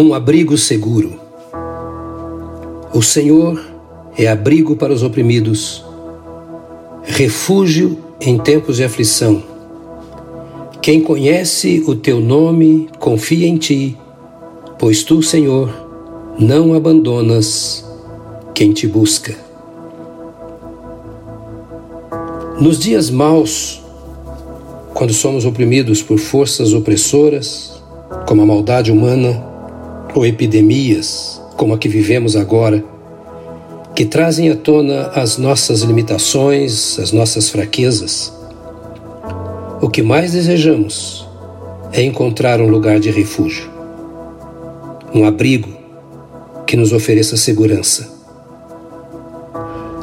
[0.00, 1.20] um abrigo seguro.
[2.94, 3.60] O Senhor
[4.16, 5.84] é abrigo para os oprimidos,
[7.02, 9.42] refúgio em tempos de aflição.
[10.80, 13.96] Quem conhece o teu nome confia em ti,
[14.78, 15.70] pois tu, Senhor,
[16.38, 17.84] não abandonas
[18.54, 19.36] quem te busca.
[22.58, 23.82] Nos dias maus,
[24.94, 27.80] quando somos oprimidos por forças opressoras,
[28.26, 29.49] como a maldade humana,
[30.14, 32.82] ou epidemias como a que vivemos agora,
[33.94, 38.32] que trazem à tona as nossas limitações, as nossas fraquezas,
[39.82, 41.28] o que mais desejamos
[41.92, 43.68] é encontrar um lugar de refúgio,
[45.14, 45.68] um abrigo
[46.66, 48.08] que nos ofereça segurança.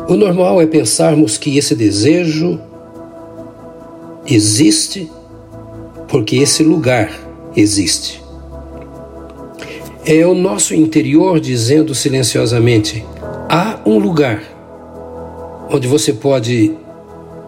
[0.08, 2.59] O normal é pensarmos que esse desejo
[4.25, 5.09] existe
[6.08, 7.11] porque esse lugar
[7.55, 8.27] existe.
[10.09, 13.03] É o nosso interior dizendo silenciosamente:
[13.50, 14.41] há um lugar
[15.69, 16.73] onde você pode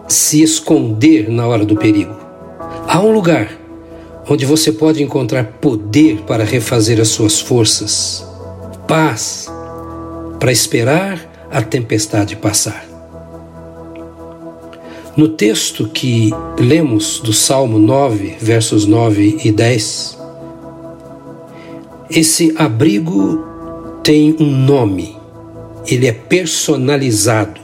[0.06, 2.14] se esconder na hora do perigo.
[2.86, 3.50] Há um lugar
[4.28, 8.22] onde você pode encontrar poder para refazer as suas forças,
[8.86, 9.48] paz
[10.38, 12.84] para esperar a tempestade passar.
[15.16, 20.19] No texto que lemos do Salmo 9, versos 9 e 10,
[22.10, 23.44] esse abrigo
[24.02, 25.16] tem um nome,
[25.86, 27.60] ele é personalizado.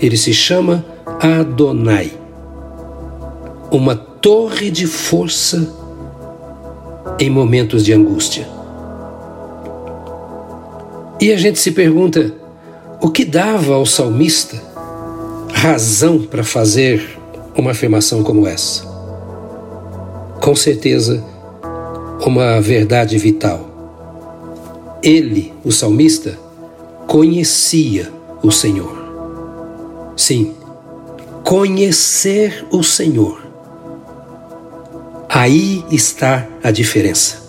[0.00, 0.84] Ele se chama
[1.20, 2.12] Adonai
[3.70, 5.72] uma torre de força
[7.18, 8.46] em momentos de angústia.
[11.20, 12.34] E a gente se pergunta:
[13.00, 14.60] o que dava ao salmista
[15.52, 17.18] razão para fazer
[17.56, 18.84] uma afirmação como essa?
[20.40, 21.24] Com certeza,
[22.30, 24.98] uma verdade vital.
[25.02, 26.38] Ele, o salmista,
[27.06, 28.10] conhecia
[28.42, 29.02] o Senhor.
[30.16, 30.54] Sim,
[31.44, 33.42] conhecer o Senhor.
[35.28, 37.42] Aí está a diferença.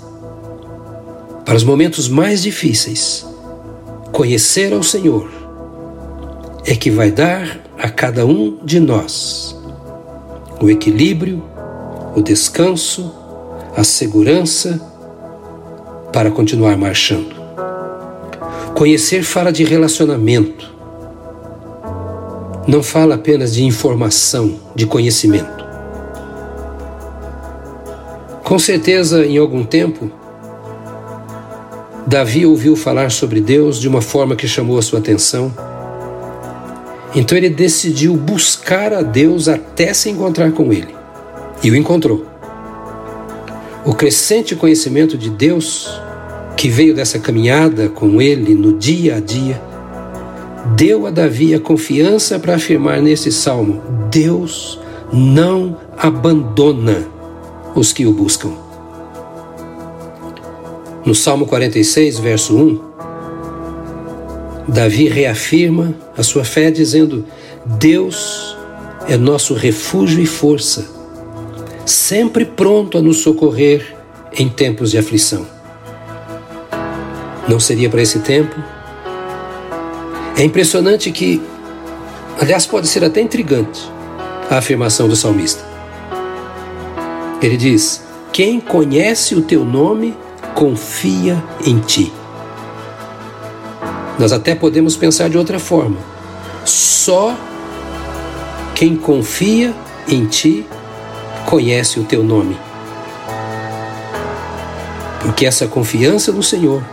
[1.45, 3.25] Para os momentos mais difíceis,
[4.11, 5.29] conhecer ao Senhor
[6.65, 9.53] é que vai dar a cada um de nós
[10.63, 11.43] o equilíbrio,
[12.15, 13.13] o descanso,
[13.75, 14.79] a segurança
[16.11, 17.33] para continuar marchando.
[18.75, 20.71] Conhecer fala de relacionamento,
[22.67, 25.63] não fala apenas de informação, de conhecimento.
[28.43, 30.11] Com certeza, em algum tempo,
[32.05, 35.51] Davi ouviu falar sobre Deus de uma forma que chamou a sua atenção.
[37.15, 40.93] Então ele decidiu buscar a Deus até se encontrar com ele.
[41.63, 42.32] E o encontrou.
[43.85, 45.89] O crescente conhecimento de Deus,
[46.55, 49.61] que veio dessa caminhada com ele no dia a dia,
[50.77, 54.79] deu a Davi a confiança para afirmar nesse salmo: Deus
[55.11, 57.05] não abandona
[57.75, 58.53] os que o buscam.
[61.05, 62.79] No Salmo 46, verso 1,
[64.65, 67.25] Davi reafirma a sua fé dizendo:
[67.65, 68.55] Deus
[69.09, 70.92] é nosso refúgio e força
[71.85, 73.95] sempre pronto a nos socorrer
[74.33, 75.45] em tempos de aflição.
[77.47, 78.55] Não seria para esse tempo?
[80.37, 81.41] É impressionante que,
[82.39, 83.81] aliás, pode ser até intrigante
[84.49, 85.63] a afirmação do salmista.
[87.41, 90.15] Ele diz: Quem conhece o teu nome
[90.55, 92.11] confia em ti.
[94.17, 95.97] Nós até podemos pensar de outra forma.
[96.63, 97.35] Só
[98.73, 99.73] quem confia
[100.07, 100.65] em ti
[101.45, 102.57] conhece o teu nome.
[105.21, 106.83] Porque essa confiança no Senhor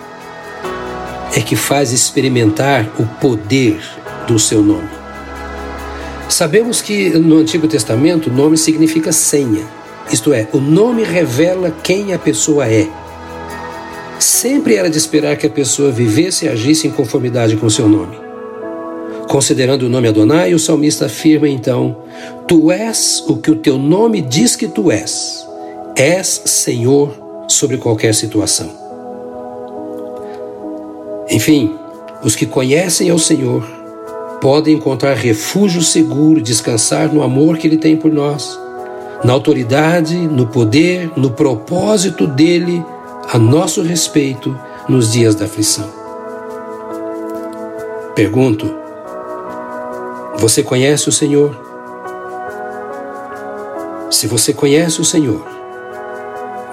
[1.34, 3.80] é que faz experimentar o poder
[4.26, 4.88] do seu nome.
[6.28, 9.64] Sabemos que no Antigo Testamento o nome significa senha,
[10.12, 12.88] isto é, o nome revela quem a pessoa é.
[14.18, 18.29] Sempre era de esperar que a pessoa vivesse e agisse em conformidade com seu nome.
[19.30, 21.98] Considerando o nome Adonai, o salmista afirma então:
[22.48, 25.46] Tu és o que o teu nome diz que tu és.
[25.94, 28.68] És Senhor sobre qualquer situação.
[31.30, 31.72] Enfim,
[32.24, 33.64] os que conhecem ao Senhor
[34.40, 38.58] podem encontrar refúgio seguro, descansar no amor que Ele tem por nós,
[39.22, 42.84] na autoridade, no poder, no propósito dele
[43.32, 45.88] a nosso respeito nos dias da aflição.
[48.16, 48.79] Pergunto:
[50.40, 51.54] você conhece o Senhor?
[54.10, 55.44] Se você conhece o Senhor,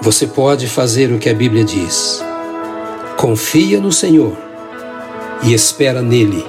[0.00, 2.24] você pode fazer o que a Bíblia diz.
[3.18, 4.32] Confia no Senhor
[5.42, 6.46] e espera nele,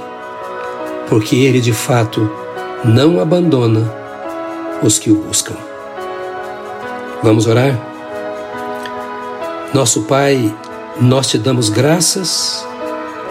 [1.10, 2.32] porque ele de fato
[2.86, 3.94] não abandona
[4.82, 5.58] os que o buscam.
[7.22, 7.78] Vamos orar?
[9.74, 10.56] Nosso Pai,
[11.02, 12.66] nós te damos graças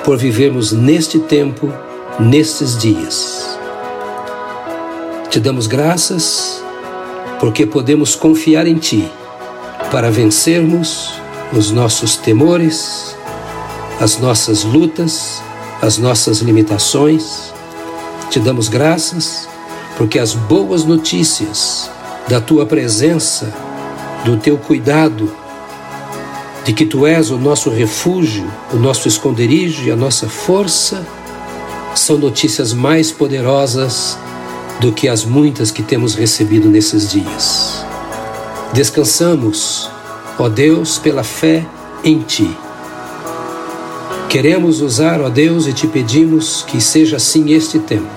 [0.05, 1.73] por vivermos neste tempo,
[2.21, 3.58] nestes dias.
[5.31, 6.65] Te damos graças
[7.39, 9.07] porque podemos confiar em Ti
[9.93, 11.21] para vencermos
[11.53, 13.15] os nossos temores,
[14.01, 15.43] as nossas lutas,
[15.83, 17.53] as nossas limitações.
[18.31, 19.47] Te damos graças
[19.99, 21.91] porque as boas notícias
[22.27, 23.53] da tua presença,
[24.25, 25.31] do teu cuidado,
[26.65, 31.07] de que tu és o nosso refúgio, o nosso esconderijo e a nossa força,
[31.95, 34.17] são notícias mais poderosas
[34.81, 37.85] do que as muitas que temos recebido nesses dias.
[38.73, 39.91] Descansamos,
[40.39, 41.67] ó Deus, pela fé
[42.05, 42.57] em Ti
[44.29, 48.11] Queremos usar, ó Deus, e te pedimos que seja assim este tempo,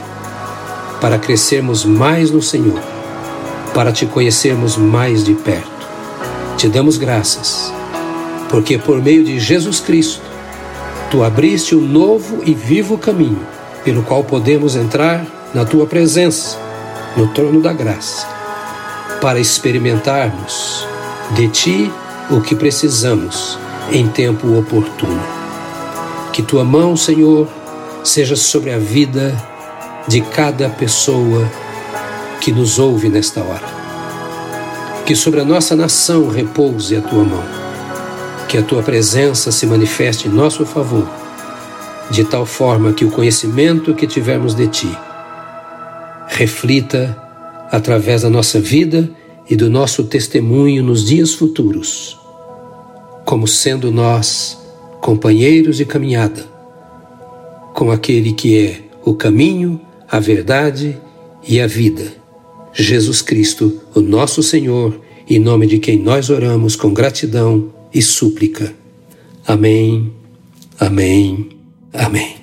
[0.99, 2.81] para crescermos mais no Senhor,
[3.73, 5.71] para te conhecermos mais de perto.
[6.57, 7.73] Te damos graças,
[8.49, 10.21] porque por meio de Jesus Cristo,
[11.09, 13.47] tu abriste um novo e vivo caminho,
[13.85, 16.57] pelo qual podemos entrar na tua presença,
[17.17, 18.25] no trono da graça,
[19.19, 20.87] para experimentarmos
[21.31, 21.91] de ti
[22.29, 23.57] o que precisamos
[23.91, 25.21] em tempo oportuno.
[26.31, 27.47] Que tua mão, Senhor,
[28.03, 29.35] seja sobre a vida
[30.07, 31.49] de cada pessoa
[32.39, 33.81] que nos ouve nesta hora.
[35.05, 37.43] Que sobre a nossa nação repouse a tua mão.
[38.47, 41.07] Que a tua presença se manifeste em nosso favor,
[42.09, 44.97] de tal forma que o conhecimento que tivermos de ti
[46.41, 47.15] reflita
[47.69, 49.07] através da nossa vida
[49.47, 52.17] e do nosso testemunho nos dias futuros,
[53.23, 54.57] como sendo nós
[54.99, 56.49] companheiros de caminhada
[57.75, 59.79] com aquele que é o caminho,
[60.09, 60.97] a verdade
[61.47, 62.11] e a vida.
[62.73, 64.99] Jesus Cristo, o nosso Senhor,
[65.29, 68.73] em nome de quem nós oramos com gratidão e súplica.
[69.45, 70.11] Amém,
[70.79, 71.49] amém,
[71.93, 72.40] amém.